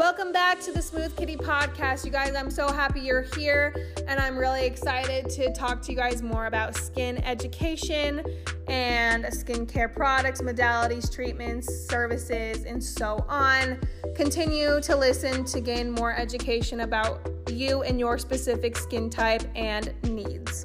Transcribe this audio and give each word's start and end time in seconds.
Welcome 0.00 0.32
back 0.32 0.60
to 0.60 0.72
the 0.72 0.80
Smooth 0.80 1.14
Kitty 1.14 1.36
podcast. 1.36 2.06
You 2.06 2.10
guys, 2.10 2.34
I'm 2.34 2.50
so 2.50 2.72
happy 2.72 3.00
you're 3.00 3.20
here, 3.36 3.74
and 4.08 4.18
I'm 4.18 4.38
really 4.38 4.64
excited 4.64 5.28
to 5.28 5.52
talk 5.52 5.82
to 5.82 5.92
you 5.92 5.98
guys 5.98 6.22
more 6.22 6.46
about 6.46 6.74
skin 6.74 7.22
education 7.22 8.24
and 8.66 9.26
skincare 9.26 9.94
products, 9.94 10.40
modalities, 10.40 11.14
treatments, 11.14 11.68
services, 11.86 12.64
and 12.64 12.82
so 12.82 13.26
on. 13.28 13.78
Continue 14.14 14.80
to 14.80 14.96
listen 14.96 15.44
to 15.44 15.60
gain 15.60 15.90
more 15.90 16.16
education 16.16 16.80
about 16.80 17.30
you 17.50 17.82
and 17.82 18.00
your 18.00 18.16
specific 18.16 18.78
skin 18.78 19.10
type 19.10 19.42
and 19.54 19.92
needs. 20.04 20.64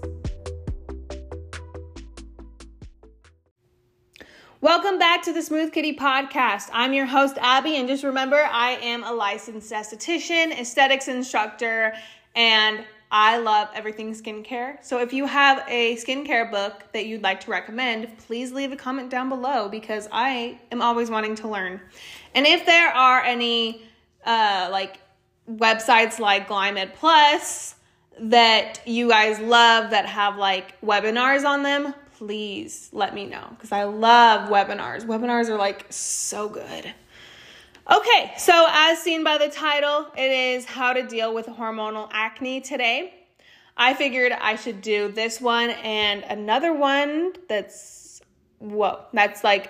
Welcome 4.61 4.97
back 4.97 5.21
to 5.23 5.33
the 5.33 5.41
Smooth 5.41 5.73
Kitty 5.73 5.97
podcast. 5.97 6.69
I'm 6.71 6.93
your 6.93 7.05
host, 7.05 7.38
Abby, 7.41 7.75
and 7.75 7.89
just 7.89 8.05
remember 8.05 8.38
I 8.38 8.71
am 8.81 9.03
a 9.03 9.11
licensed 9.11 9.70
esthetician, 9.70 10.57
aesthetics 10.57 11.09
instructor, 11.09 11.93
and 12.35 12.85
I 13.11 13.38
love 13.38 13.67
everything 13.75 14.13
skincare. 14.13 14.81
So 14.81 15.02
if 15.02 15.11
you 15.11 15.25
have 15.25 15.61
a 15.67 15.97
skincare 15.97 16.49
book 16.49 16.85
that 16.94 17.05
you'd 17.05 17.21
like 17.21 17.41
to 17.41 17.52
recommend, 17.52 18.17
please 18.17 18.53
leave 18.53 18.71
a 18.71 18.77
comment 18.77 19.09
down 19.09 19.27
below 19.27 19.67
because 19.67 20.07
I 20.09 20.58
am 20.72 20.81
always 20.81 21.09
wanting 21.09 21.35
to 21.35 21.49
learn. 21.49 21.81
And 22.33 22.47
if 22.47 22.66
there 22.66 22.89
are 22.89 23.22
any 23.22 23.83
uh, 24.25 24.69
like 24.72 24.99
websites 25.52 26.17
like 26.17 26.47
Glymed 26.47 26.94
Plus 26.94 27.75
that 28.19 28.80
you 28.88 29.09
guys 29.09 29.38
love 29.38 29.91
that 29.91 30.05
have 30.05 30.38
like 30.38 30.80
webinars 30.80 31.44
on 31.44 31.61
them, 31.61 31.94
please 32.17 32.89
let 32.93 33.13
me 33.13 33.25
know 33.25 33.47
because 33.51 33.71
I 33.71 33.83
love 33.83 34.49
webinars. 34.49 35.05
Webinars 35.05 35.49
are 35.49 35.57
like 35.57 35.85
so 35.89 36.47
good. 36.49 36.93
Okay, 37.91 38.33
so 38.38 38.67
as 38.69 38.99
seen 38.99 39.23
by 39.23 39.38
the 39.38 39.49
title, 39.49 40.07
it 40.17 40.31
is 40.31 40.65
how 40.65 40.93
to 40.93 41.03
deal 41.03 41.33
with 41.33 41.45
hormonal 41.45 42.09
acne 42.11 42.61
today. 42.61 43.13
I 43.77 43.94
figured 43.94 44.31
I 44.31 44.55
should 44.55 44.81
do 44.81 45.11
this 45.11 45.39
one 45.41 45.69
and 45.69 46.23
another 46.23 46.73
one 46.73 47.33
that's, 47.47 48.22
whoa, 48.59 49.02
that's 49.13 49.44
like 49.44 49.69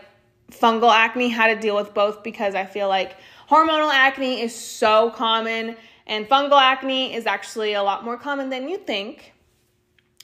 fungal 0.51 0.93
acne, 0.93 1.29
how 1.29 1.47
to 1.47 1.55
deal 1.55 1.75
with 1.75 1.93
both 1.93 2.23
because 2.23 2.55
I 2.55 2.65
feel 2.65 2.87
like 2.87 3.17
hormonal 3.49 3.91
acne 3.91 4.41
is 4.41 4.55
so 4.55 5.09
common 5.09 5.75
and 6.07 6.29
fungal 6.29 6.61
acne 6.61 7.15
is 7.15 7.25
actually 7.25 7.73
a 7.73 7.81
lot 7.81 8.05
more 8.05 8.17
common 8.17 8.49
than 8.49 8.69
you 8.69 8.77
think. 8.77 9.33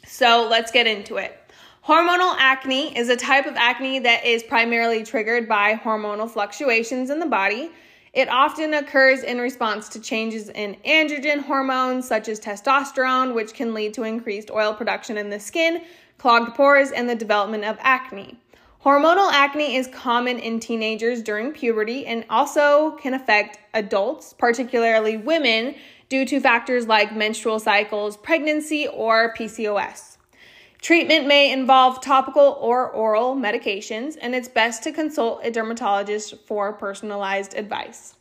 So 0.06 0.48
let's 0.50 0.72
get 0.72 0.88
into 0.88 1.18
it. 1.18 1.41
Hormonal 1.88 2.36
acne 2.38 2.96
is 2.96 3.10
a 3.10 3.16
type 3.16 3.48
of 3.48 3.56
acne 3.56 3.98
that 3.98 4.24
is 4.24 4.44
primarily 4.44 5.04
triggered 5.04 5.50
by 5.50 5.74
hormonal 5.74 6.30
fluctuations 6.30 7.10
in 7.10 7.18
the 7.18 7.26
body. 7.26 7.72
It 8.14 8.30
often 8.30 8.76
occurs 8.76 9.24
in 9.24 9.40
response 9.40 9.90
to 9.90 10.00
changes 10.00 10.50
in 10.50 10.78
androgen 10.86 11.40
hormones 11.40 12.08
such 12.08 12.28
as 12.28 12.40
testosterone, 12.40 13.34
which 13.34 13.56
can 13.56 13.74
lead 13.74 13.96
to 13.96 14.04
increased 14.04 14.52
oil 14.52 14.76
production 14.76 15.18
in 15.18 15.32
the 15.32 15.40
skin, 15.40 15.82
clogged 16.20 16.54
pores, 16.54 16.92
and 16.92 17.10
the 17.10 17.16
development 17.16 17.66
of 17.66 17.78
acne. 17.80 18.38
Hormonal 18.86 19.32
acne 19.32 19.76
is 19.76 19.88
common 19.88 20.38
in 20.38 20.60
teenagers 20.60 21.24
during 21.24 21.52
puberty 21.52 22.06
and 22.06 22.26
also 22.30 22.92
can 22.92 23.16
affect 23.16 23.58
adults, 23.74 24.34
particularly 24.34 25.18
women, 25.18 25.74
due 26.10 26.26
to 26.26 26.40
factors 26.40 26.86
like 26.86 27.16
menstrual 27.16 27.60
cycles, 27.60 28.18
pregnancy, 28.18 28.88
or 28.88 29.34
PCOS. 29.34 30.11
Treatment 30.82 31.28
may 31.28 31.52
involve 31.52 32.02
topical 32.02 32.58
or 32.60 32.90
oral 32.90 33.36
medications, 33.36 34.18
and 34.20 34.34
it's 34.34 34.48
best 34.48 34.82
to 34.84 34.92
consult 34.92 35.42
a 35.44 35.52
dermatologist 35.52 36.36
for 36.48 36.74
personalized 36.74 37.56
advice. 37.56 38.16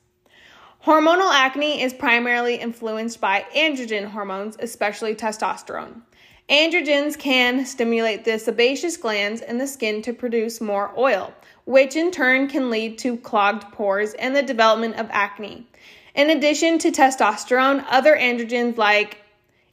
Hormonal 0.85 1.33
acne 1.33 1.83
is 1.83 1.95
primarily 1.95 2.57
influenced 2.57 3.19
by 3.19 3.47
androgen 3.57 4.11
hormones, 4.11 4.59
especially 4.61 5.15
testosterone. 5.15 6.03
Androgens 6.51 7.19
can 7.19 7.65
stimulate 7.65 8.25
the 8.25 8.39
sebaceous 8.39 8.99
glands 8.99 9.41
in 9.41 9.57
the 9.57 9.67
skin 9.67 10.03
to 10.03 10.13
produce 10.13 10.61
more 10.61 10.93
oil, 10.99 11.33
which 11.65 11.97
in 11.97 12.11
turn 12.11 12.47
can 12.47 12.69
lead 12.69 12.99
to 12.99 13.17
clogged 13.17 13.73
pores 13.73 14.13
and 14.15 14.37
the 14.37 14.43
development 14.43 14.97
of 14.97 15.09
acne. 15.11 15.67
In 16.15 16.29
addition 16.29 16.79
to 16.81 16.91
testosterone, 16.91 17.85
other 17.89 18.17
androgens 18.17 18.77
like 18.77 19.19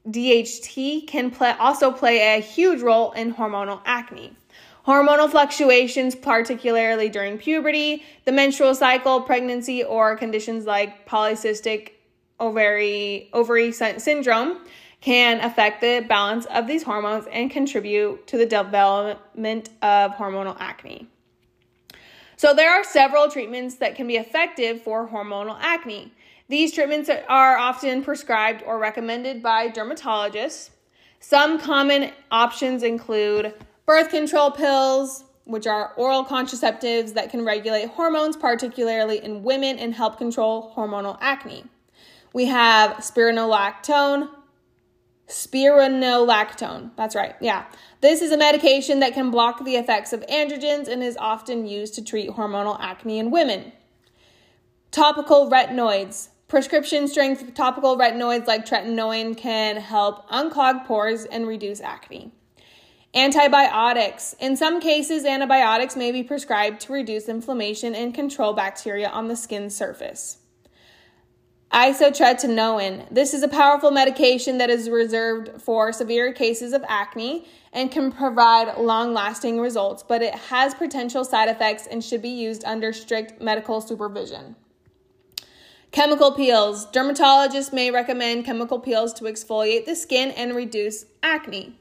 DHT 0.09 1.07
can 1.07 1.31
play, 1.31 1.53
also 1.59 1.91
play 1.91 2.38
a 2.38 2.41
huge 2.41 2.81
role 2.81 3.12
in 3.12 3.34
hormonal 3.34 3.81
acne. 3.85 4.35
Hormonal 4.85 5.29
fluctuations, 5.29 6.16
particularly 6.16 7.09
during 7.09 7.38
puberty, 7.38 8.03
the 8.23 8.31
menstrual 8.31 8.73
cycle, 8.73 9.19
pregnancy, 9.22 9.84
or 9.84 10.16
conditions 10.16 10.66
like 10.66 11.06
polycystic 11.06 11.91
ovary, 12.40 13.29
ovary 13.34 13.73
syndrome, 13.73 14.59
can 15.01 15.41
affect 15.41 15.81
the 15.81 16.06
balance 16.07 16.46
of 16.46 16.67
these 16.67 16.84
hormones 16.84 17.25
and 17.31 17.51
contribute 17.51 18.25
to 18.28 18.38
the 18.38 18.46
development 18.46 19.69
of 19.81 20.12
hormonal 20.12 20.56
acne. 20.59 21.07
So, 22.38 22.53
there 22.53 22.72
are 22.72 22.84
several 22.84 23.29
treatments 23.29 23.75
that 23.75 23.96
can 23.96 24.07
be 24.07 24.16
effective 24.16 24.81
for 24.84 25.07
hormonal 25.07 25.57
acne. 25.59 26.13
These 26.50 26.72
treatments 26.72 27.09
are 27.28 27.58
often 27.58 28.03
prescribed 28.03 28.63
or 28.66 28.80
recommended 28.80 29.44
by 29.44 29.68
dermatologists. 29.68 30.69
Some 31.19 31.59
common 31.59 32.12
options 32.31 32.84
include 32.84 33.53
birth 33.85 34.09
control 34.09 34.52
pills, 34.52 35.25
which 35.44 35.68
are 35.68 35.94
oral 35.96 36.24
contraceptives 36.24 37.13
that 37.16 37.31
can 37.31 37.44
regulate 37.44 37.90
hormones, 37.90 38.38
particularly 38.38 39.24
in 39.24 39.44
women, 39.44 39.78
and 39.78 39.94
help 39.94 40.18
control 40.18 40.74
hormonal 40.75 41.18
acne. 41.19 41.66
We 42.34 42.46
have 42.46 42.97
spironolactone. 42.97 44.29
Spironolactone, 45.28 46.91
that's 46.96 47.14
right, 47.16 47.35
yeah. 47.41 47.66
This 48.00 48.22
is 48.22 48.31
a 48.31 48.38
medication 48.38 49.02
that 49.02 49.14
can 49.14 49.31
block 49.31 49.66
the 49.66 49.75
effects 49.75 50.14
of 50.14 50.25
androgens 50.28 50.88
and 50.88 51.03
is 51.03 51.18
often 51.18 51.66
used 51.68 51.96
to 51.96 52.03
treat 52.03 52.29
hormonal 52.29 52.78
acne 52.79 53.19
in 53.19 53.31
women. 53.31 53.74
Topical 54.91 55.50
retinoids. 55.50 56.29
Prescription 56.47 57.09
strength 57.09 57.53
topical 57.56 57.97
retinoids 57.97 58.47
like 58.47 58.66
tretinoin 58.66 59.35
can 59.35 59.75
help 59.75 60.30
unclog 60.30 60.85
pores 60.85 61.25
and 61.25 61.46
reduce 61.46 61.81
acne. 61.81 62.31
Antibiotics. 63.13 64.34
In 64.40 64.56
some 64.56 64.80
cases, 64.80 65.25
antibiotics 65.25 65.97
may 65.97 66.13
be 66.13 66.24
prescribed 66.24 66.80
to 66.81 66.94
reduce 66.94 67.28
inflammation 67.28 67.94
and 67.94 68.13
control 68.13 68.53
bacteria 68.53 69.09
on 69.09 69.28
the 69.28 69.35
skin 69.35 69.69
surface. 69.69 70.38
Isotretinoin. 71.74 73.14
This 73.14 73.34
is 73.34 73.44
a 73.44 73.50
powerful 73.50 73.91
medication 73.91 74.58
that 74.59 74.69
is 74.69 74.90
reserved 74.90 75.62
for 75.62 75.91
severe 75.91 76.31
cases 76.31 76.72
of 76.72 76.81
acne 76.88 77.46
and 77.74 77.91
can 77.91 78.09
provide 78.09 78.78
long 78.78 79.14
lasting 79.14 79.59
results, 79.59 80.02
but 80.02 80.22
it 80.22 80.34
has 80.34 80.74
potential 80.74 81.25
side 81.25 81.50
effects 81.50 81.88
and 81.88 82.02
should 82.02 82.22
be 82.22 82.29
used 82.29 82.64
under 82.64 82.94
strict 82.94 83.41
medical 83.41 83.81
supervision. 83.81 84.56
Chemical 85.92 86.31
peels. 86.34 86.86
Dermatologists 86.88 87.74
may 87.74 87.90
recommend 87.90 88.46
chemical 88.46 88.80
peels 88.80 89.14
to 89.14 89.24
exfoliate 89.24 89.86
the 89.86 89.96
skin 89.96 90.31
and 90.31 90.56
reduce 90.56 91.06
acne. 91.24 91.80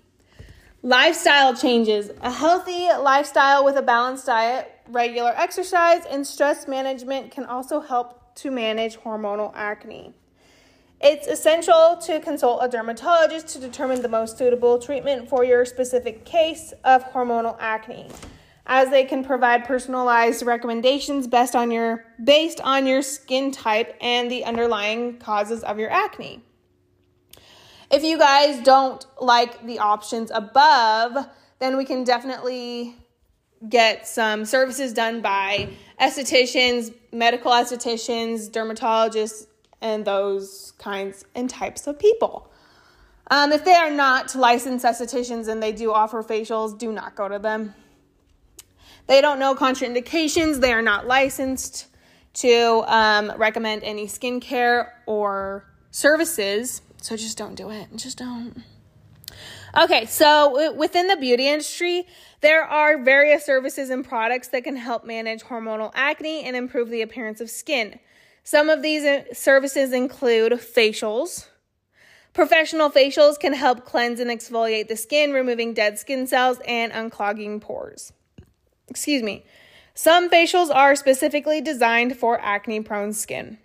Lifestyle 0.83 1.55
changes. 1.55 2.11
A 2.23 2.31
healthy 2.31 2.89
lifestyle 2.99 3.65
with 3.65 3.77
a 3.77 3.83
balanced 3.83 4.27
diet, 4.27 4.73
regular 4.89 5.33
exercise, 5.37 6.05
and 6.09 6.27
stress 6.27 6.69
management 6.69 7.33
can 7.33 7.45
also 7.45 7.81
help 7.81 8.35
to 8.37 8.51
manage 8.51 8.97
hormonal 8.99 9.53
acne. 9.55 10.15
It's 11.01 11.27
essential 11.27 11.99
to 12.07 12.21
consult 12.21 12.61
a 12.63 12.69
dermatologist 12.69 13.49
to 13.49 13.59
determine 13.59 14.01
the 14.01 14.09
most 14.09 14.39
suitable 14.39 14.79
treatment 14.79 15.29
for 15.29 15.45
your 15.45 15.67
specific 15.67 16.25
case 16.25 16.73
of 16.85 17.05
hormonal 17.13 17.57
acne 17.59 18.09
as 18.67 18.91
they 18.91 19.05
can 19.05 19.25
provide 19.25 19.65
personalized 19.65 20.45
recommendations 20.45 21.27
based 21.27 21.55
on 21.55 21.71
your 21.71 22.05
based 22.23 22.61
on 22.61 22.87
your 22.87 23.03
skin 23.03 23.53
type 23.53 23.97
and 24.01 24.31
the 24.31 24.45
underlying 24.45 25.19
causes 25.19 25.63
of 25.63 25.79
your 25.79 25.91
acne. 25.91 26.43
If 27.91 28.03
you 28.03 28.19
guys 28.19 28.63
don't 28.63 29.07
like 29.21 29.65
the 29.65 29.79
options 29.79 30.33
above, 30.33 31.27
then 31.61 31.77
we 31.77 31.85
can 31.85 32.03
definitely 32.03 32.97
get 33.69 34.07
some 34.07 34.45
services 34.45 34.93
done 34.93 35.23
by 35.23 35.69
estheticians, 36.01 36.93
medical 37.13 37.53
estheticians, 37.53 38.51
dermatologists, 38.51 39.47
and 39.81 40.05
those 40.05 40.73
kinds 40.79 41.25
and 41.35 41.49
types 41.49 41.87
of 41.87 41.99
people. 41.99 42.51
Um, 43.31 43.53
if 43.53 43.65
they 43.65 43.75
are 43.75 43.91
not 43.91 44.35
licensed 44.35 44.85
estheticians 44.85 45.49
and 45.49 45.63
they 45.63 45.73
do 45.73 45.93
offer 45.93 46.23
facials, 46.23 46.77
do 46.77 46.93
not 46.93 47.15
go 47.15 47.29
to 47.29 47.39
them. 47.39 47.75
They 49.07 49.21
don't 49.21 49.39
know 49.39 49.55
contraindications. 49.55 50.61
They 50.61 50.73
are 50.73 50.83
not 50.83 51.07
licensed 51.07 51.87
to 52.35 52.85
um, 52.87 53.33
recommend 53.37 53.83
any 53.85 54.07
skincare 54.07 54.91
or 55.07 55.65
services. 55.91 56.83
So 57.01 57.17
just 57.17 57.39
don't 57.39 57.55
do 57.55 57.71
it. 57.71 57.89
Just 57.97 58.19
don't. 58.19 58.63
Okay, 59.77 60.07
so 60.07 60.73
within 60.75 61.07
the 61.07 61.17
beauty 61.17 61.49
industry, 61.49 62.07
there 62.41 62.65
are 62.65 63.03
various 63.03 63.45
services 63.45 63.91
and 63.91 64.07
products 64.07 64.49
that 64.49 64.65
can 64.65 64.77
help 64.77 65.05
manage 65.05 65.43
hormonal 65.43 65.93
acne 65.95 66.45
and 66.45 66.57
improve 66.57 66.89
the 66.89 67.03
appearance 67.03 67.41
of 67.41 67.51
skin. 67.51 67.99
Some 68.43 68.71
of 68.71 68.81
these 68.81 69.05
uh, 69.05 69.25
services 69.35 69.93
include 69.93 70.53
facials. 70.53 71.47
Professional 72.33 72.91
facials 72.91 73.39
can 73.39 73.53
help 73.53 73.85
cleanse 73.85 74.21
and 74.21 74.31
exfoliate 74.31 74.89
the 74.89 74.97
skin, 74.97 75.33
removing 75.33 75.75
dead 75.75 75.99
skin 75.99 76.27
cells 76.27 76.59
and 76.67 76.93
unclogging 76.93 77.61
pores. 77.61 78.13
Excuse 78.89 79.23
me. 79.23 79.45
Some 79.95 80.31
facials 80.31 80.75
are 80.75 80.95
specifically 80.95 81.61
designed 81.61 82.17
for 82.17 82.41
acne 82.41 82.81
prone 82.81 83.13
skin. 83.13 83.59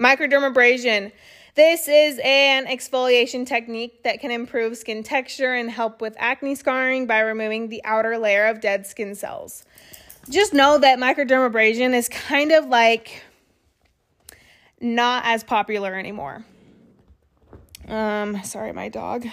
Microdermabrasion. 0.00 1.12
This 1.54 1.86
is 1.86 2.20
an 2.24 2.66
exfoliation 2.66 3.46
technique 3.46 4.02
that 4.02 4.20
can 4.20 4.30
improve 4.30 4.76
skin 4.76 5.02
texture 5.04 5.54
and 5.54 5.70
help 5.70 6.00
with 6.00 6.16
acne 6.18 6.56
scarring 6.56 7.06
by 7.06 7.20
removing 7.20 7.68
the 7.68 7.80
outer 7.84 8.18
layer 8.18 8.46
of 8.46 8.60
dead 8.60 8.86
skin 8.86 9.14
cells. 9.14 9.64
Just 10.28 10.52
know 10.52 10.78
that 10.78 10.98
microdermabrasion 10.98 11.94
is 11.94 12.08
kind 12.08 12.50
of 12.50 12.66
like 12.66 13.22
not 14.80 15.24
as 15.26 15.44
popular 15.44 15.94
anymore. 15.94 16.44
Um, 17.88 18.42
sorry, 18.42 18.72
my 18.72 18.88
dog. 18.88 19.26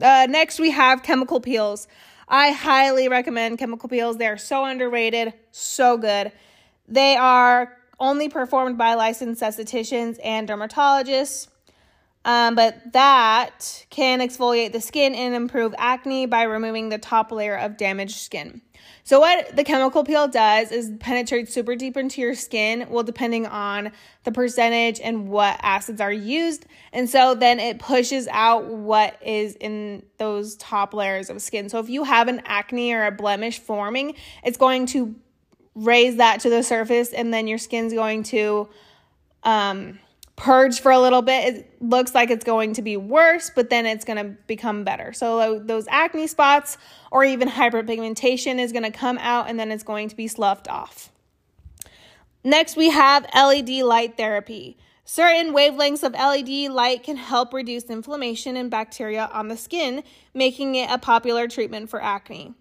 Uh, 0.00 0.26
next, 0.28 0.60
we 0.60 0.70
have 0.70 1.02
chemical 1.02 1.40
peels. 1.40 1.88
I 2.28 2.52
highly 2.52 3.08
recommend 3.08 3.58
chemical 3.58 3.88
peels. 3.88 4.16
They 4.16 4.26
are 4.26 4.38
so 4.38 4.64
underrated, 4.64 5.34
so 5.50 5.96
good. 5.96 6.32
They 6.88 7.16
are 7.16 7.76
only 8.00 8.28
performed 8.28 8.78
by 8.78 8.94
licensed 8.94 9.42
estheticians 9.42 10.18
and 10.22 10.48
dermatologists. 10.48 11.48
Um, 12.24 12.54
but 12.54 12.92
that 12.92 13.84
can 13.90 14.20
exfoliate 14.20 14.72
the 14.72 14.80
skin 14.80 15.14
and 15.14 15.34
improve 15.34 15.74
acne 15.76 16.26
by 16.26 16.44
removing 16.44 16.88
the 16.88 16.98
top 16.98 17.30
layer 17.30 17.56
of 17.56 17.76
damaged 17.76 18.16
skin. 18.16 18.62
So, 19.04 19.20
what 19.20 19.54
the 19.54 19.64
chemical 19.64 20.04
peel 20.04 20.28
does 20.28 20.72
is 20.72 20.90
penetrate 21.00 21.50
super 21.50 21.76
deep 21.76 21.96
into 21.96 22.20
your 22.20 22.34
skin, 22.34 22.86
well, 22.88 23.02
depending 23.02 23.46
on 23.46 23.92
the 24.24 24.32
percentage 24.32 25.00
and 25.00 25.28
what 25.28 25.58
acids 25.62 26.00
are 26.00 26.12
used. 26.12 26.66
And 26.92 27.08
so 27.08 27.34
then 27.34 27.60
it 27.60 27.78
pushes 27.78 28.28
out 28.28 28.66
what 28.66 29.20
is 29.22 29.54
in 29.56 30.04
those 30.18 30.56
top 30.56 30.94
layers 30.94 31.28
of 31.28 31.42
skin. 31.42 31.68
So, 31.68 31.78
if 31.78 31.88
you 31.88 32.04
have 32.04 32.28
an 32.28 32.42
acne 32.44 32.92
or 32.92 33.06
a 33.06 33.12
blemish 33.12 33.58
forming, 33.58 34.14
it's 34.42 34.58
going 34.58 34.86
to 34.86 35.14
raise 35.74 36.16
that 36.16 36.40
to 36.40 36.50
the 36.50 36.62
surface, 36.62 37.12
and 37.12 37.34
then 37.34 37.46
your 37.46 37.58
skin's 37.58 37.92
going 37.92 38.22
to 38.22 38.68
um, 39.42 39.98
purge 40.36 40.80
for 40.80 40.90
a 40.90 40.98
little 40.98 41.22
bit. 41.22 41.54
It 41.54 41.82
looks 41.82 42.14
like 42.14 42.30
it's 42.30 42.44
going 42.44 42.74
to 42.74 42.82
be 42.82 42.96
worse, 42.96 43.50
but 43.54 43.70
then 43.70 43.86
it's 43.86 44.04
going 44.04 44.16
to 44.16 44.36
become 44.46 44.84
better. 44.84 45.12
So 45.12 45.58
those 45.58 45.86
acne 45.88 46.26
spots 46.26 46.76
or 47.10 47.24
even 47.24 47.48
hyperpigmentation 47.48 48.58
is 48.58 48.72
going 48.72 48.82
to 48.82 48.90
come 48.90 49.18
out 49.18 49.48
and 49.48 49.58
then 49.58 49.70
it's 49.70 49.84
going 49.84 50.08
to 50.08 50.16
be 50.16 50.26
sloughed 50.26 50.68
off. 50.68 51.10
Next, 52.42 52.76
we 52.76 52.90
have 52.90 53.26
LED 53.34 53.70
light 53.70 54.16
therapy. 54.16 54.76
Certain 55.06 55.54
wavelengths 55.54 56.02
of 56.02 56.12
LED 56.12 56.70
light 56.72 57.02
can 57.02 57.16
help 57.16 57.52
reduce 57.52 57.84
inflammation 57.84 58.56
and 58.56 58.70
bacteria 58.70 59.30
on 59.32 59.48
the 59.48 59.56
skin, 59.56 60.02
making 60.32 60.74
it 60.74 60.90
a 60.90 60.98
popular 60.98 61.46
treatment 61.46 61.90
for 61.90 62.02
acne. 62.02 62.54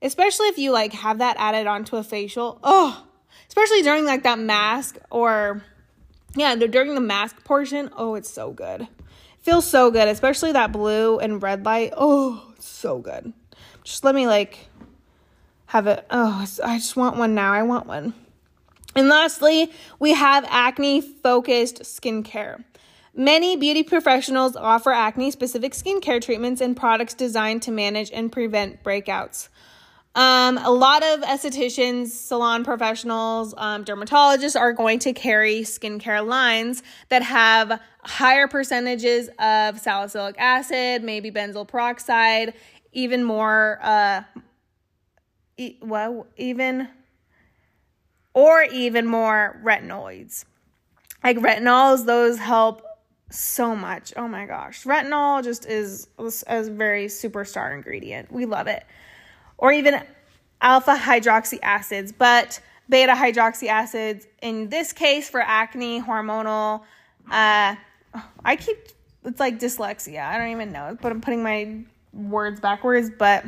Especially 0.00 0.46
if 0.46 0.58
you 0.58 0.72
like 0.72 0.92
have 0.92 1.18
that 1.18 1.36
added 1.38 1.66
onto 1.66 1.96
a 1.96 2.04
facial. 2.04 2.60
Oh, 2.62 3.06
especially 3.48 3.82
during 3.82 4.04
like 4.04 4.22
that 4.22 4.38
mask 4.38 4.98
or 5.10 5.62
yeah, 6.36 6.54
during 6.54 6.94
the 6.94 7.00
mask 7.00 7.42
portion, 7.44 7.90
oh, 7.96 8.14
it's 8.14 8.30
so 8.30 8.52
good. 8.52 8.86
Feels 9.40 9.66
so 9.66 9.90
good, 9.90 10.08
especially 10.08 10.52
that 10.52 10.72
blue 10.72 11.18
and 11.18 11.42
red 11.42 11.64
light. 11.64 11.92
Oh, 11.96 12.52
so 12.58 12.98
good. 12.98 13.32
Just 13.84 14.04
let 14.04 14.14
me 14.14 14.26
like 14.26 14.68
have 15.66 15.86
it. 15.86 16.06
Oh, 16.10 16.46
I 16.64 16.78
just 16.78 16.96
want 16.96 17.16
one 17.16 17.34
now. 17.34 17.52
I 17.52 17.62
want 17.62 17.86
one. 17.86 18.14
And 18.94 19.08
lastly, 19.08 19.70
we 19.98 20.14
have 20.14 20.44
acne 20.48 21.00
focused 21.00 21.82
skincare. 21.82 22.64
Many 23.14 23.56
beauty 23.56 23.82
professionals 23.82 24.56
offer 24.56 24.92
acne 24.92 25.30
specific 25.30 25.72
skincare 25.72 26.20
treatments 26.20 26.60
and 26.60 26.76
products 26.76 27.14
designed 27.14 27.62
to 27.62 27.70
manage 27.70 28.10
and 28.10 28.30
prevent 28.30 28.82
breakouts. 28.82 29.48
Um, 30.16 30.56
a 30.56 30.70
lot 30.70 31.02
of 31.02 31.20
estheticians, 31.20 32.06
salon 32.06 32.64
professionals, 32.64 33.52
um, 33.58 33.84
dermatologists 33.84 34.58
are 34.58 34.72
going 34.72 34.98
to 35.00 35.12
carry 35.12 35.60
skincare 35.60 36.26
lines 36.26 36.82
that 37.10 37.22
have 37.22 37.78
higher 38.02 38.48
percentages 38.48 39.28
of 39.38 39.78
salicylic 39.78 40.36
acid, 40.38 41.04
maybe 41.04 41.30
benzoyl 41.30 41.68
peroxide, 41.68 42.54
even 42.92 43.24
more, 43.24 43.78
uh, 43.82 44.22
e- 45.58 45.76
well, 45.82 46.26
even, 46.38 46.88
or 48.32 48.62
even 48.62 49.06
more 49.06 49.60
retinoids. 49.62 50.46
Like 51.22 51.36
retinols, 51.36 52.06
those 52.06 52.38
help 52.38 52.80
so 53.28 53.76
much. 53.76 54.14
Oh 54.16 54.28
my 54.28 54.46
gosh. 54.46 54.84
Retinol 54.84 55.44
just 55.44 55.66
is 55.66 56.08
a 56.18 56.62
very 56.62 57.08
superstar 57.08 57.74
ingredient. 57.74 58.32
We 58.32 58.46
love 58.46 58.66
it 58.66 58.82
or 59.58 59.72
even 59.72 60.02
alpha 60.60 60.96
hydroxy 60.96 61.58
acids, 61.62 62.12
but 62.12 62.60
beta 62.88 63.12
hydroxy 63.12 63.68
acids 63.68 64.26
in 64.42 64.68
this 64.68 64.92
case 64.92 65.28
for 65.28 65.40
acne, 65.40 66.00
hormonal. 66.00 66.82
Uh, 67.30 67.76
I 68.44 68.56
keep 68.56 68.78
it's 69.24 69.40
like 69.40 69.58
dyslexia. 69.58 70.24
I 70.24 70.38
don't 70.38 70.50
even 70.50 70.72
know, 70.72 70.96
but 71.00 71.10
I'm 71.10 71.20
putting 71.20 71.42
my 71.42 71.80
words 72.12 72.60
backwards. 72.60 73.10
But 73.10 73.44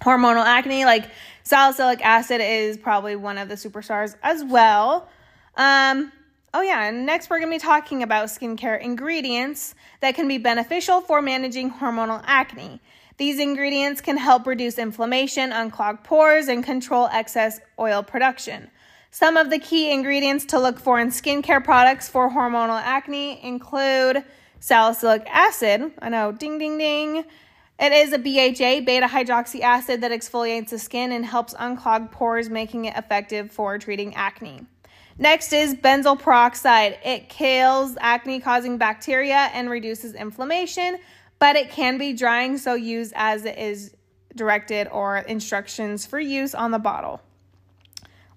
hormonal 0.00 0.44
acne, 0.44 0.84
like 0.84 1.10
salicylic 1.44 2.04
acid, 2.04 2.40
is 2.42 2.76
probably 2.76 3.16
one 3.16 3.38
of 3.38 3.48
the 3.48 3.54
superstars 3.54 4.16
as 4.22 4.44
well. 4.44 5.08
Um, 5.56 6.12
oh 6.52 6.62
yeah, 6.62 6.88
and 6.88 7.06
next 7.06 7.30
we're 7.30 7.38
gonna 7.38 7.52
be 7.52 7.58
talking 7.58 8.02
about 8.02 8.26
skincare 8.26 8.80
ingredients 8.80 9.74
that 10.00 10.14
can 10.14 10.26
be 10.28 10.38
beneficial 10.38 11.00
for 11.00 11.22
managing 11.22 11.70
hormonal 11.70 12.22
acne. 12.26 12.80
These 13.18 13.40
ingredients 13.40 14.00
can 14.00 14.16
help 14.16 14.46
reduce 14.46 14.78
inflammation, 14.78 15.50
unclog 15.50 16.04
pores, 16.04 16.46
and 16.46 16.62
control 16.62 17.08
excess 17.12 17.58
oil 17.76 18.04
production. 18.04 18.70
Some 19.10 19.36
of 19.36 19.50
the 19.50 19.58
key 19.58 19.92
ingredients 19.92 20.44
to 20.46 20.60
look 20.60 20.78
for 20.78 21.00
in 21.00 21.08
skincare 21.08 21.62
products 21.62 22.08
for 22.08 22.30
hormonal 22.30 22.80
acne 22.80 23.42
include 23.44 24.22
salicylic 24.60 25.26
acid. 25.28 25.90
I 25.98 26.08
know, 26.10 26.30
ding, 26.30 26.58
ding, 26.58 26.78
ding. 26.78 27.24
It 27.80 27.92
is 27.92 28.12
a 28.12 28.18
BHA, 28.18 28.84
beta 28.84 29.08
hydroxy 29.08 29.62
acid, 29.62 30.00
that 30.02 30.12
exfoliates 30.12 30.68
the 30.68 30.78
skin 30.78 31.10
and 31.10 31.24
helps 31.24 31.54
unclog 31.54 32.12
pores, 32.12 32.48
making 32.48 32.84
it 32.84 32.96
effective 32.96 33.50
for 33.50 33.78
treating 33.78 34.14
acne. 34.14 34.64
Next 35.18 35.52
is 35.52 35.74
benzoyl 35.74 36.20
peroxide. 36.20 36.98
It 37.04 37.28
kills 37.28 37.96
acne 38.00 38.38
causing 38.38 38.78
bacteria 38.78 39.50
and 39.52 39.68
reduces 39.68 40.14
inflammation, 40.14 40.98
but 41.38 41.56
it 41.56 41.70
can 41.70 41.98
be 41.98 42.12
drying, 42.12 42.58
so 42.58 42.74
use 42.74 43.12
as 43.14 43.44
it 43.44 43.58
is 43.58 43.94
directed 44.34 44.88
or 44.88 45.18
instructions 45.18 46.06
for 46.06 46.18
use 46.18 46.54
on 46.54 46.70
the 46.70 46.78
bottle. 46.78 47.20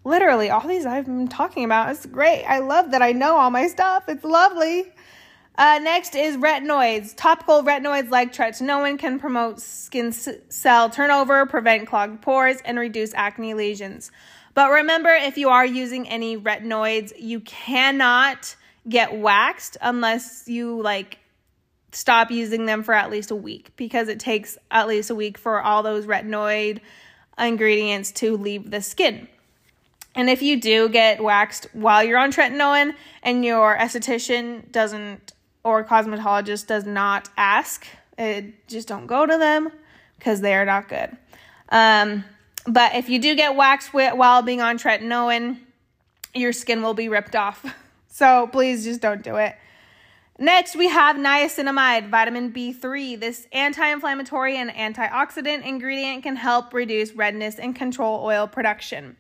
Literally, 0.04 0.50
all 0.50 0.68
these 0.68 0.86
I've 0.86 1.06
been 1.06 1.28
talking 1.28 1.64
about 1.64 1.92
is 1.92 2.06
great. 2.08 2.44
I 2.46 2.60
love 2.60 2.92
that 2.92 3.02
I 3.02 3.12
know 3.12 3.38
all 3.38 3.52
my 3.52 3.68
stuff. 3.68 4.06
It's 4.08 4.24
lovely. 4.24 4.92
Uh, 5.58 5.80
next 5.84 6.16
is 6.16 6.38
retinoids. 6.38 7.14
Topical 7.16 7.62
retinoids 7.62 8.10
like 8.10 8.34
tretinoin 8.34 8.98
can 8.98 9.20
promote 9.20 9.60
skin 9.60 10.12
cell 10.12 10.90
turnover, 10.90 11.46
prevent 11.46 11.88
clogged 11.88 12.22
pores, 12.22 12.58
and 12.66 12.80
reduce 12.80 13.14
acne 13.14 13.54
lesions. 13.54 14.12
But 14.54 14.72
remember, 14.72 15.10
if 15.10 15.38
you 15.38 15.50
are 15.50 15.66
using 15.66 16.10
any 16.10 16.38
retinoids, 16.38 17.14
you 17.20 17.42
cannot 17.42 18.56
get 18.90 19.16
waxed 19.16 19.78
unless 19.82 20.48
you 20.48 20.82
like 20.82 21.20
stop 21.92 22.32
using 22.32 22.66
them 22.66 22.84
for 22.84 22.94
at 22.94 23.12
least 23.12 23.32
a 23.32 23.36
week 23.36 23.72
because 23.76 24.08
it 24.08 24.20
takes 24.20 24.58
at 24.70 24.88
least 24.88 25.10
a 25.10 25.16
week 25.16 25.38
for 25.38 25.62
all 25.62 25.84
those 25.84 26.06
retinoid 26.06 26.80
ingredients 27.38 28.12
to 28.12 28.38
leave 28.38 28.70
the 28.72 28.82
skin. 28.82 29.28
And 30.16 30.30
if 30.30 30.42
you 30.42 30.60
do 30.60 30.90
get 30.90 31.24
waxed 31.24 31.68
while 31.74 32.04
you're 32.04 32.18
on 32.18 32.32
tretinoin 32.32 32.94
and 33.24 33.46
your 33.46 33.78
esthetician 33.78 34.70
doesn't 34.72 35.32
or 35.64 35.84
cosmetologist 35.84 36.68
does 36.68 36.86
not 36.86 37.30
ask, 37.38 37.86
it, 38.18 38.68
just 38.68 38.88
don't 38.88 39.08
go 39.08 39.26
to 39.26 39.38
them 39.38 39.72
because 40.18 40.42
they 40.42 40.54
are 40.56 40.66
not 40.66 40.90
good. 40.90 41.16
Um, 41.70 42.26
but 42.68 42.96
if 42.96 43.10
you 43.10 43.20
do 43.20 43.36
get 43.36 43.56
waxed 43.56 43.94
while 43.94 44.42
being 44.42 44.62
on 44.62 44.78
tretinoin, 44.78 45.58
your 46.34 46.52
skin 46.54 46.82
will 46.82 46.94
be 46.94 47.10
ripped 47.10 47.36
off. 47.36 47.66
So 48.14 48.46
please 48.52 48.84
just 48.84 49.00
don't 49.00 49.24
do 49.24 49.38
it. 49.38 49.56
Next, 50.42 50.76
we 50.76 50.88
have 50.88 51.18
niacinamide, 51.18 52.10
vitamin 52.10 52.52
B3. 52.52 53.20
This 53.20 53.48
anti 53.52 53.88
inflammatory 53.88 54.58
and 54.58 54.72
antioxidant 54.72 55.64
ingredient 55.64 56.24
can 56.24 56.36
help 56.36 56.74
reduce 56.74 57.14
redness 57.14 57.60
and 57.60 57.76
control 57.76 58.26
oil 58.26 58.48
production. 58.48 59.18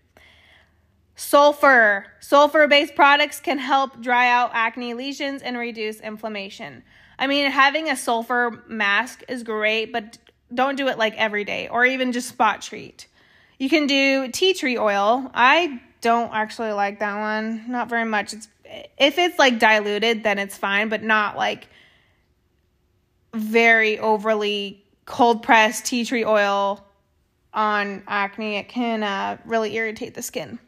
Sulfur. 1.15 2.07
Sulfur 2.21 2.67
based 2.67 2.95
products 2.95 3.39
can 3.39 3.59
help 3.59 4.01
dry 4.01 4.31
out 4.31 4.49
acne 4.55 4.95
lesions 4.95 5.43
and 5.43 5.59
reduce 5.59 5.99
inflammation. 5.99 6.81
I 7.19 7.27
mean, 7.27 7.51
having 7.51 7.87
a 7.87 7.95
sulfur 7.95 8.63
mask 8.67 9.21
is 9.27 9.43
great, 9.43 9.93
but 9.93 10.17
don't 10.51 10.75
do 10.75 10.87
it 10.87 10.97
like 10.97 11.15
every 11.17 11.43
day 11.43 11.67
or 11.67 11.85
even 11.85 12.13
just 12.13 12.29
spot 12.29 12.63
treat. 12.63 13.05
You 13.59 13.69
can 13.69 13.85
do 13.85 14.27
tea 14.29 14.55
tree 14.55 14.79
oil. 14.79 15.29
I 15.35 15.83
don't 16.01 16.33
actually 16.33 16.71
like 16.71 16.99
that 16.99 17.19
one. 17.19 17.69
Not 17.69 17.89
very 17.89 18.05
much. 18.05 18.33
It's 18.33 18.47
if 18.97 19.17
it's 19.17 19.37
like 19.37 19.59
diluted, 19.59 20.23
then 20.23 20.39
it's 20.39 20.57
fine, 20.57 20.89
but 20.89 21.03
not 21.03 21.37
like 21.37 21.67
very 23.33 23.99
overly 23.99 24.83
cold 25.05 25.43
pressed 25.43 25.85
tea 25.85 26.05
tree 26.05 26.25
oil 26.25 26.83
on 27.53 28.03
acne. 28.07 28.57
It 28.57 28.69
can 28.69 29.03
uh, 29.03 29.37
really 29.45 29.75
irritate 29.75 30.13
the 30.13 30.21
skin. 30.21 30.59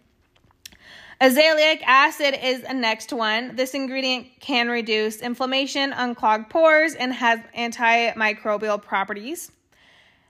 Azelaic 1.22 1.82
acid 1.86 2.38
is 2.44 2.64
a 2.64 2.74
next 2.74 3.14
one. 3.14 3.56
This 3.56 3.74
ingredient 3.74 4.28
can 4.42 4.68
reduce 4.68 5.22
inflammation, 5.22 5.92
unclog 5.94 6.50
pores, 6.50 6.96
and 6.96 7.14
has 7.14 7.40
antimicrobial 7.58 8.82
properties. 8.82 9.50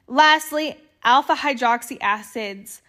Lastly, 0.08 0.78
alpha 1.04 1.34
hydroxy 1.34 1.98
acids 2.00 2.84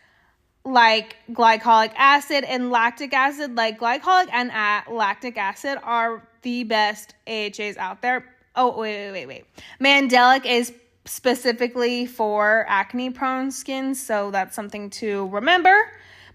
like 0.64 1.16
glycolic 1.30 1.92
acid 1.97 2.44
and 2.44 2.71
lactic 2.71 3.12
acid, 3.12 3.54
like 3.56 3.78
glycolic 3.78 4.28
and 4.33 4.50
lactic 4.90 5.37
acid, 5.37 5.78
are 5.83 6.26
the 6.42 6.64
best 6.64 7.14
AHAs 7.26 7.76
out 7.76 8.02
there. 8.02 8.25
Oh, 8.56 8.78
wait, 8.78 9.11
wait, 9.11 9.12
wait, 9.12 9.26
wait. 9.26 9.44
Mandelic 9.80 10.47
is 10.47 10.73
specifically 11.04 12.06
for 12.06 12.64
acne 12.68 13.11
prone 13.11 13.50
skin, 13.50 13.94
so 13.94 14.30
that's 14.30 14.54
something 14.54 14.90
to 14.90 15.28
remember. 15.28 15.76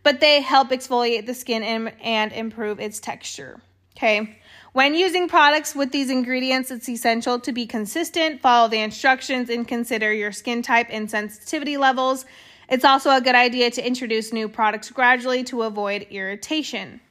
But 0.04 0.20
they 0.20 0.42
help 0.42 0.70
exfoliate 0.70 1.26
the 1.26 1.34
skin 1.34 1.64
and, 1.64 1.94
and 2.02 2.32
improve 2.32 2.80
its 2.80 3.00
texture. 3.00 3.62
Okay. 3.98 4.38
When 4.72 4.94
using 4.94 5.28
products 5.28 5.76
with 5.76 5.92
these 5.92 6.10
ingredients, 6.10 6.70
it's 6.70 6.88
essential 6.88 7.40
to 7.40 7.52
be 7.52 7.66
consistent, 7.66 8.40
follow 8.40 8.70
the 8.70 8.80
instructions, 8.80 9.50
and 9.50 9.68
consider 9.68 10.14
your 10.14 10.32
skin 10.32 10.62
type 10.62 10.88
and 10.90 11.10
sensitivity 11.10 11.76
levels. 11.76 12.26
It's 12.70 12.86
also 12.86 13.10
a 13.10 13.20
good 13.20 13.36
idea 13.36 13.72
to 13.72 13.86
introduce 13.86 14.32
new 14.32 14.48
products 14.48 14.92
gradually 14.92 15.44
to 15.46 15.64
avoid 15.64 16.08
irritation. 16.12 17.02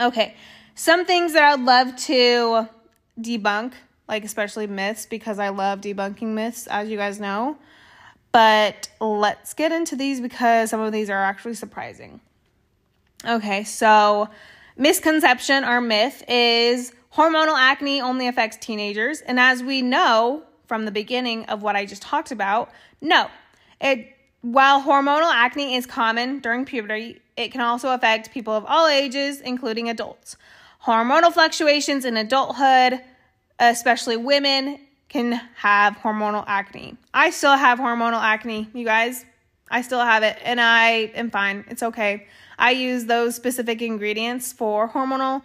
Okay, 0.00 0.36
some 0.74 1.04
things 1.04 1.32
that 1.32 1.42
I'd 1.42 1.60
love 1.60 1.96
to 1.96 2.68
debunk, 3.20 3.72
like 4.08 4.24
especially 4.24 4.68
myths, 4.68 5.06
because 5.06 5.40
I 5.40 5.48
love 5.48 5.80
debunking 5.80 6.28
myths, 6.28 6.68
as 6.68 6.88
you 6.88 6.96
guys 6.96 7.18
know. 7.18 7.58
But 8.30 8.88
let's 9.00 9.54
get 9.54 9.72
into 9.72 9.96
these 9.96 10.20
because 10.20 10.70
some 10.70 10.80
of 10.80 10.92
these 10.92 11.10
are 11.10 11.24
actually 11.24 11.54
surprising. 11.54 12.20
Okay, 13.26 13.64
so 13.64 14.28
misconception 14.76 15.64
or 15.64 15.80
myth 15.80 16.22
is 16.28 16.92
hormonal 17.12 17.58
acne 17.58 18.00
only 18.00 18.28
affects 18.28 18.58
teenagers. 18.58 19.22
And 19.22 19.40
as 19.40 19.62
we 19.62 19.82
know 19.82 20.44
from 20.66 20.84
the 20.84 20.92
beginning 20.92 21.46
of 21.46 21.62
what 21.62 21.74
I 21.74 21.84
just 21.84 22.02
talked 22.02 22.30
about, 22.30 22.70
no, 23.00 23.28
it 23.80 24.14
while 24.42 24.82
hormonal 24.82 25.32
acne 25.32 25.74
is 25.74 25.86
common 25.86 26.38
during 26.38 26.64
puberty, 26.64 27.20
it 27.36 27.52
can 27.52 27.60
also 27.60 27.92
affect 27.92 28.30
people 28.30 28.54
of 28.54 28.64
all 28.66 28.86
ages, 28.86 29.40
including 29.40 29.88
adults. 29.88 30.36
Hormonal 30.84 31.32
fluctuations 31.32 32.04
in 32.04 32.16
adulthood, 32.16 33.00
especially 33.58 34.16
women, 34.16 34.78
can 35.08 35.32
have 35.56 35.96
hormonal 35.96 36.44
acne. 36.46 36.96
I 37.12 37.30
still 37.30 37.56
have 37.56 37.78
hormonal 37.78 38.20
acne, 38.20 38.68
you 38.74 38.84
guys. 38.84 39.24
I 39.70 39.82
still 39.82 40.00
have 40.00 40.22
it 40.22 40.38
and 40.44 40.60
I 40.60 41.10
am 41.14 41.30
fine. 41.30 41.64
It's 41.68 41.82
okay. 41.82 42.26
I 42.58 42.72
use 42.72 43.06
those 43.06 43.34
specific 43.34 43.82
ingredients 43.82 44.52
for 44.52 44.88
hormonal 44.88 45.42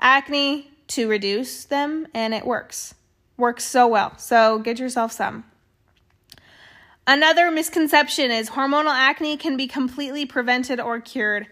acne 0.00 0.70
to 0.88 1.08
reduce 1.08 1.64
them 1.64 2.06
and 2.14 2.34
it 2.34 2.44
works. 2.44 2.94
Works 3.36 3.64
so 3.64 3.86
well. 3.86 4.16
So 4.18 4.58
get 4.58 4.78
yourself 4.78 5.12
some. 5.12 5.44
Another 7.06 7.50
misconception 7.50 8.30
is 8.30 8.48
hormonal 8.48 8.94
acne 8.94 9.36
can 9.36 9.58
be 9.58 9.66
completely 9.66 10.24
prevented 10.24 10.80
or 10.80 11.00
cured. 11.00 11.46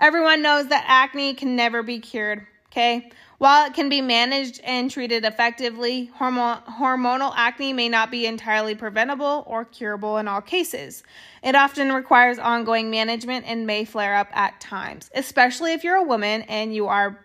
Everyone 0.00 0.42
knows 0.42 0.66
that 0.68 0.84
acne 0.88 1.34
can 1.34 1.54
never 1.54 1.84
be 1.84 2.00
cured, 2.00 2.44
okay? 2.66 3.10
While 3.38 3.66
it 3.66 3.74
can 3.74 3.88
be 3.88 4.00
managed 4.00 4.60
and 4.64 4.90
treated 4.90 5.24
effectively, 5.24 6.10
hormo- 6.18 6.64
hormonal 6.64 7.32
acne 7.36 7.72
may 7.72 7.88
not 7.88 8.10
be 8.10 8.26
entirely 8.26 8.74
preventable 8.74 9.44
or 9.46 9.64
curable 9.64 10.16
in 10.18 10.26
all 10.26 10.40
cases. 10.40 11.04
It 11.40 11.54
often 11.54 11.92
requires 11.92 12.38
ongoing 12.40 12.90
management 12.90 13.46
and 13.46 13.64
may 13.64 13.84
flare 13.84 14.16
up 14.16 14.28
at 14.32 14.60
times, 14.60 15.08
especially 15.14 15.72
if 15.72 15.84
you're 15.84 15.96
a 15.96 16.02
woman 16.02 16.42
and 16.42 16.74
you 16.74 16.88
are 16.88 17.24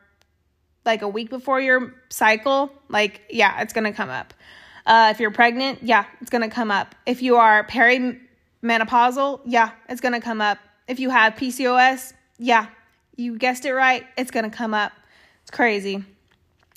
like 0.86 1.02
a 1.02 1.08
week 1.08 1.30
before 1.30 1.60
your 1.60 1.96
cycle, 2.10 2.72
like, 2.90 3.22
yeah, 3.30 3.62
it's 3.62 3.74
gonna 3.74 3.94
come 3.94 4.10
up. 4.10 4.34
Uh, 4.86 5.10
if 5.12 5.20
you're 5.20 5.32
pregnant, 5.32 5.84
yeah, 5.84 6.06
it's 6.22 6.30
going 6.30 6.48
to 6.48 6.54
come 6.54 6.72
up. 6.72 6.96
If 7.06 7.22
you 7.22 7.38
are 7.38 7.66
perimenopausal, 7.66 9.42
yeah, 9.46 9.72
it's 9.90 10.02
going 10.02 10.14
to 10.14 10.22
come 10.22 10.42
up. 10.42 10.58
If 10.88 11.00
you 11.00 11.10
have 11.10 11.36
PCOS, 11.36 12.14
yeah, 12.38 12.68
you 13.16 13.38
guessed 13.38 13.66
it 13.66 13.74
right, 13.74 14.06
it's 14.18 14.32
going 14.32 14.50
to 14.50 14.56
come 14.56 14.74
up. 14.74 14.92
It's 15.44 15.52
crazy. 15.52 16.04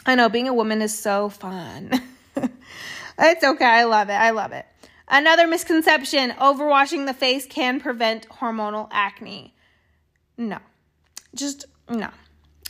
I 0.07 0.15
know 0.15 0.29
being 0.29 0.49
a 0.49 0.55
woman 0.55 0.83
is 0.83 0.97
so 0.97 1.31
fun. 1.31 1.91
it's 3.19 3.45
okay. 3.45 3.65
I 3.65 3.85
love 3.85 4.11
it. 4.11 4.15
I 4.15 4.31
love 4.31 4.53
it. 4.53 4.67
Another 5.09 5.47
misconception 5.47 6.31
overwashing 6.33 7.07
the 7.07 7.15
face 7.15 7.47
can 7.47 7.81
prevent 7.81 8.29
hormonal 8.29 8.89
acne. 8.91 9.55
No, 10.37 10.59
just 11.35 11.67
no. 11.89 12.09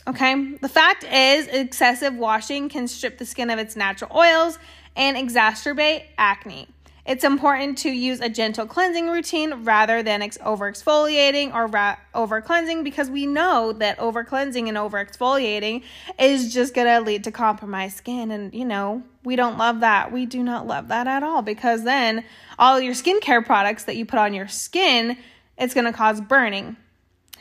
Okay. 0.07 0.53
The 0.61 0.69
fact 0.69 1.03
is, 1.03 1.47
excessive 1.47 2.15
washing 2.15 2.69
can 2.69 2.87
strip 2.87 3.17
the 3.17 3.25
skin 3.25 3.49
of 3.49 3.57
its 3.57 3.75
natural 3.75 4.15
oils 4.15 4.59
and 4.95 5.17
exacerbate 5.17 6.03
acne. 6.17 6.67
It's 7.05 7.23
important 7.23 7.77
to 7.79 7.91
use 7.91 8.19
a 8.19 8.29
gentle 8.29 8.65
cleansing 8.65 9.07
routine 9.07 9.63
rather 9.63 10.01
than 10.01 10.23
ex- 10.23 10.39
over 10.43 10.71
exfoliating 10.71 11.53
or 11.53 11.67
ra- 11.67 11.97
over 12.15 12.41
cleansing 12.41 12.83
because 12.83 13.11
we 13.11 13.27
know 13.27 13.73
that 13.73 13.99
over 13.99 14.23
cleansing 14.23 14.67
and 14.67 14.75
over 14.75 15.03
exfoliating 15.05 15.83
is 16.17 16.51
just 16.51 16.73
going 16.73 16.87
to 16.87 16.99
lead 17.01 17.23
to 17.25 17.31
compromised 17.31 17.97
skin. 17.97 18.31
And, 18.31 18.51
you 18.55 18.65
know, 18.65 19.03
we 19.23 19.35
don't 19.35 19.59
love 19.59 19.81
that. 19.81 20.11
We 20.11 20.25
do 20.25 20.41
not 20.41 20.65
love 20.65 20.87
that 20.87 21.05
at 21.05 21.21
all 21.21 21.43
because 21.43 21.83
then 21.83 22.23
all 22.57 22.79
your 22.79 22.95
skincare 22.95 23.45
products 23.45 23.83
that 23.83 23.95
you 23.97 24.05
put 24.07 24.17
on 24.17 24.33
your 24.33 24.47
skin, 24.47 25.15
it's 25.59 25.75
going 25.75 25.85
to 25.85 25.93
cause 25.93 26.19
burning. 26.21 26.75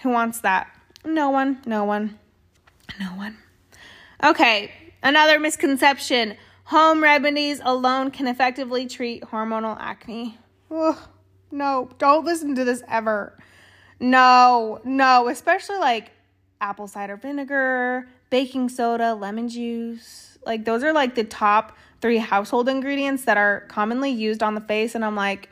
Who 0.02 0.11
wants 0.11 0.40
that? 0.40 0.70
No 1.06 1.30
one, 1.30 1.62
no 1.64 1.84
one, 1.84 2.18
no 3.00 3.06
one. 3.06 3.38
Okay, 4.23 4.73
another 5.02 5.40
misconception 5.40 6.37
Home 6.64 7.02
remedies 7.02 7.61
alone 7.62 8.11
can 8.11 8.26
effectively 8.26 8.87
treat 8.87 9.23
hormonal 9.23 9.76
acne. 9.78 10.38
Ugh, 10.71 10.99
no, 11.50 11.90
don't 11.99 12.25
listen 12.25 12.54
to 12.54 12.64
this 12.64 12.83
ever. 12.88 13.38
No, 14.00 14.80
no, 14.85 15.28
especially 15.28 15.76
like 15.76 16.11
apple 16.61 16.88
cider 16.88 17.16
vinegar, 17.16 18.09
baking 18.30 18.71
soda, 18.71 19.14
lemon 19.14 19.49
juice. 19.49 20.38
Like, 20.47 20.64
those 20.64 20.83
are 20.83 20.92
like 20.92 21.14
the 21.14 21.25
top 21.25 21.76
three 22.00 22.18
household 22.18 22.68
ingredients 22.68 23.25
that 23.25 23.37
are 23.37 23.61
commonly 23.68 24.11
used 24.11 24.42
on 24.42 24.54
the 24.54 24.61
face. 24.61 24.94
And 24.94 25.04
I'm 25.04 25.16
like, 25.16 25.50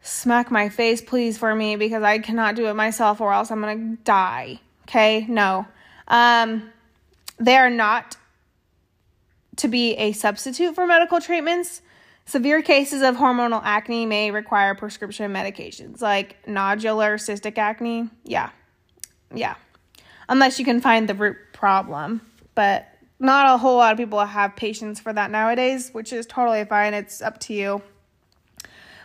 smack 0.00 0.50
my 0.50 0.68
face, 0.68 1.00
please, 1.00 1.38
for 1.38 1.54
me 1.54 1.76
because 1.76 2.02
I 2.02 2.18
cannot 2.18 2.56
do 2.56 2.66
it 2.66 2.74
myself 2.74 3.20
or 3.20 3.32
else 3.32 3.50
I'm 3.50 3.60
gonna 3.60 3.96
die. 4.04 4.60
Okay, 4.82 5.24
no. 5.28 5.66
Um, 6.08 6.70
they 7.38 7.56
are 7.56 7.70
not 7.70 8.16
to 9.56 9.68
be 9.68 9.94
a 9.94 10.12
substitute 10.12 10.74
for 10.74 10.86
medical 10.86 11.20
treatments. 11.20 11.82
Severe 12.26 12.62
cases 12.62 13.02
of 13.02 13.16
hormonal 13.16 13.60
acne 13.62 14.06
may 14.06 14.30
require 14.30 14.74
prescription 14.74 15.32
medications 15.32 16.00
like 16.00 16.42
nodular 16.46 17.14
cystic 17.16 17.58
acne. 17.58 18.08
Yeah. 18.24 18.50
Yeah. 19.34 19.56
Unless 20.28 20.58
you 20.58 20.64
can 20.64 20.80
find 20.80 21.08
the 21.08 21.14
root 21.14 21.36
problem. 21.52 22.22
But 22.54 22.88
not 23.18 23.54
a 23.54 23.58
whole 23.58 23.76
lot 23.76 23.92
of 23.92 23.98
people 23.98 24.24
have 24.24 24.56
patience 24.56 25.00
for 25.00 25.12
that 25.12 25.30
nowadays, 25.30 25.90
which 25.92 26.12
is 26.12 26.26
totally 26.26 26.64
fine. 26.64 26.94
It's 26.94 27.20
up 27.20 27.38
to 27.40 27.54
you. 27.54 27.82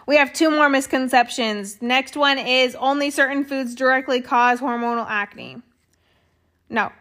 We 0.07 0.17
have 0.17 0.33
two 0.33 0.49
more 0.49 0.69
misconceptions. 0.69 1.81
Next 1.81 2.17
one 2.17 2.39
is 2.39 2.75
only 2.75 3.11
certain 3.11 3.45
foods 3.45 3.75
directly 3.75 4.21
cause 4.21 4.59
hormonal 4.59 5.05
acne. 5.07 5.61
No, 6.69 6.91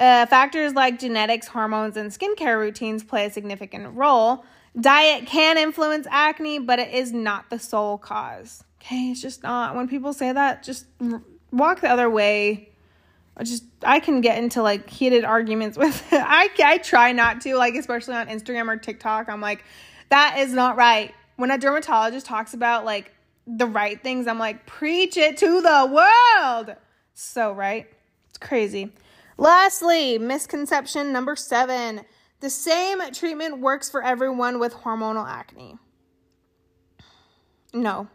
uh, 0.00 0.24
factors 0.26 0.72
like 0.72 0.98
genetics, 0.98 1.46
hormones, 1.46 1.96
and 1.96 2.10
skincare 2.10 2.58
routines 2.58 3.04
play 3.04 3.26
a 3.26 3.30
significant 3.30 3.94
role. 3.94 4.44
Diet 4.80 5.26
can 5.26 5.58
influence 5.58 6.06
acne, 6.10 6.58
but 6.58 6.78
it 6.78 6.94
is 6.94 7.12
not 7.12 7.50
the 7.50 7.58
sole 7.58 7.98
cause. 7.98 8.64
Okay, 8.80 9.10
it's 9.10 9.20
just 9.20 9.42
not. 9.42 9.76
When 9.76 9.88
people 9.88 10.14
say 10.14 10.32
that, 10.32 10.62
just 10.62 10.86
walk 11.52 11.80
the 11.80 11.90
other 11.90 12.08
way. 12.08 12.70
I 13.36 13.44
just 13.44 13.64
I 13.82 14.00
can 14.00 14.22
get 14.22 14.38
into 14.38 14.62
like 14.62 14.88
heated 14.88 15.24
arguments 15.24 15.76
with. 15.78 16.02
I 16.10 16.48
I 16.64 16.78
try 16.78 17.12
not 17.12 17.42
to 17.42 17.56
like 17.56 17.74
especially 17.74 18.14
on 18.14 18.28
Instagram 18.28 18.68
or 18.68 18.78
TikTok. 18.78 19.28
I'm 19.28 19.42
like 19.42 19.64
that 20.08 20.38
is 20.38 20.52
not 20.54 20.76
right. 20.76 21.14
When 21.36 21.50
a 21.50 21.58
dermatologist 21.58 22.24
talks 22.26 22.54
about 22.54 22.86
like 22.86 23.12
the 23.46 23.66
right 23.66 24.02
things, 24.02 24.26
I'm 24.26 24.38
like 24.38 24.64
preach 24.64 25.18
it 25.18 25.36
to 25.38 25.60
the 25.60 25.90
world. 25.92 26.76
So 27.12 27.52
right? 27.52 27.86
It's 28.30 28.38
crazy. 28.38 28.92
Lastly, 29.40 30.18
misconception 30.18 31.14
number 31.14 31.34
seven 31.34 32.02
the 32.40 32.50
same 32.50 33.00
treatment 33.12 33.60
works 33.60 33.88
for 33.88 34.04
everyone 34.04 34.58
with 34.58 34.74
hormonal 34.74 35.26
acne. 35.26 35.78
No, 37.72 38.08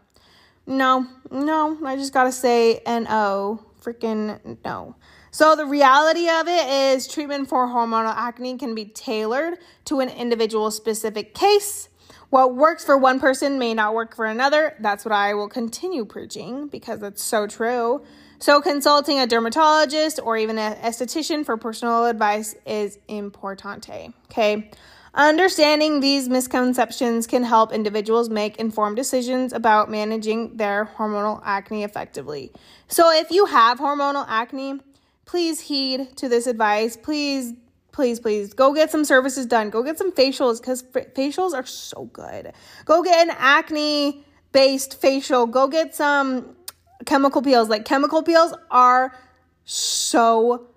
no, 0.68 1.08
no, 1.32 1.78
I 1.84 1.96
just 1.96 2.12
gotta 2.12 2.30
say 2.30 2.80
no 2.86 3.60
freaking 3.82 4.56
no. 4.64 4.94
So, 5.32 5.56
the 5.56 5.66
reality 5.66 6.28
of 6.28 6.46
it 6.46 6.68
is 6.68 7.08
treatment 7.08 7.48
for 7.48 7.66
hormonal 7.66 8.14
acne 8.14 8.56
can 8.56 8.76
be 8.76 8.84
tailored 8.84 9.58
to 9.86 9.98
an 9.98 10.10
individual 10.10 10.70
specific 10.70 11.34
case. 11.34 11.88
What 12.30 12.54
works 12.54 12.84
for 12.84 12.96
one 12.96 13.18
person 13.18 13.58
may 13.58 13.74
not 13.74 13.94
work 13.94 14.14
for 14.14 14.26
another. 14.26 14.76
That's 14.78 15.04
what 15.04 15.12
I 15.12 15.34
will 15.34 15.48
continue 15.48 16.04
preaching 16.04 16.68
because 16.68 17.02
it's 17.02 17.22
so 17.22 17.48
true. 17.48 18.04
So, 18.38 18.60
consulting 18.60 19.18
a 19.18 19.26
dermatologist 19.26 20.20
or 20.22 20.36
even 20.36 20.58
an 20.58 20.76
esthetician 20.76 21.44
for 21.44 21.56
personal 21.56 22.04
advice 22.04 22.54
is 22.66 22.98
importante. 23.08 24.12
Okay. 24.26 24.70
Understanding 25.14 26.00
these 26.00 26.28
misconceptions 26.28 27.26
can 27.26 27.42
help 27.42 27.72
individuals 27.72 28.28
make 28.28 28.58
informed 28.58 28.96
decisions 28.96 29.54
about 29.54 29.90
managing 29.90 30.58
their 30.58 30.90
hormonal 30.98 31.40
acne 31.42 31.84
effectively. 31.84 32.52
So, 32.88 33.10
if 33.10 33.30
you 33.30 33.46
have 33.46 33.78
hormonal 33.78 34.26
acne, 34.28 34.80
please 35.24 35.60
heed 35.60 36.16
to 36.18 36.28
this 36.28 36.46
advice. 36.46 36.98
Please, 36.98 37.54
please, 37.92 38.20
please 38.20 38.52
go 38.52 38.74
get 38.74 38.90
some 38.90 39.06
services 39.06 39.46
done. 39.46 39.70
Go 39.70 39.82
get 39.82 39.96
some 39.96 40.12
facials 40.12 40.60
because 40.60 40.82
facials 40.82 41.54
are 41.54 41.64
so 41.64 42.04
good. 42.12 42.52
Go 42.84 43.02
get 43.02 43.26
an 43.26 43.34
acne 43.38 44.22
based 44.52 45.00
facial. 45.00 45.46
Go 45.46 45.66
get 45.68 45.94
some 45.94 46.56
chemical 47.06 47.42
peels. 47.42 47.68
Like 47.68 47.84
chemical 47.84 48.22
peels 48.22 48.54
are 48.70 49.16
so 49.64 50.68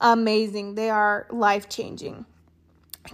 amazing. 0.00 0.74
They 0.74 0.90
are 0.90 1.26
life 1.30 1.68
changing. 1.68 2.26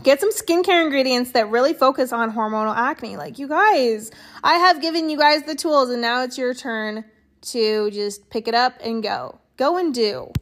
Get 0.02 0.20
some 0.20 0.32
skincare 0.32 0.84
ingredients 0.84 1.32
that 1.32 1.48
really 1.50 1.72
focus 1.72 2.12
on 2.12 2.32
hormonal 2.32 2.74
acne. 2.74 3.16
Like 3.16 3.38
you 3.38 3.46
guys, 3.46 4.10
I 4.42 4.54
have 4.54 4.80
given 4.80 5.08
you 5.08 5.16
guys 5.16 5.44
the 5.44 5.54
tools 5.54 5.90
and 5.90 6.02
now 6.02 6.24
it's 6.24 6.36
your 6.36 6.52
turn 6.52 7.04
to 7.42 7.90
just 7.90 8.28
pick 8.30 8.48
it 8.48 8.54
up 8.54 8.74
and 8.82 9.02
go. 9.02 9.38
Go 9.56 9.76
and 9.76 9.94
do. 9.94 10.32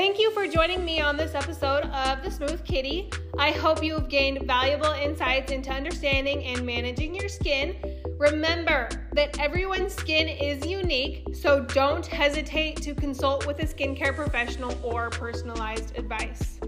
Thank 0.00 0.20
you 0.20 0.30
for 0.30 0.46
joining 0.46 0.84
me 0.84 1.00
on 1.00 1.16
this 1.16 1.34
episode 1.34 1.82
of 1.86 2.22
The 2.22 2.30
Smooth 2.30 2.64
Kitty. 2.64 3.10
I 3.36 3.50
hope 3.50 3.82
you 3.82 3.94
have 3.94 4.08
gained 4.08 4.46
valuable 4.46 4.92
insights 4.92 5.50
into 5.50 5.72
understanding 5.72 6.44
and 6.44 6.64
managing 6.64 7.16
your 7.16 7.28
skin. 7.28 7.74
Remember 8.16 8.88
that 9.14 9.40
everyone's 9.40 9.92
skin 9.92 10.28
is 10.28 10.64
unique, 10.64 11.24
so 11.34 11.64
don't 11.64 12.06
hesitate 12.06 12.80
to 12.82 12.94
consult 12.94 13.44
with 13.44 13.58
a 13.58 13.66
skincare 13.66 14.14
professional 14.14 14.72
or 14.84 15.10
personalized 15.10 15.98
advice. 15.98 16.60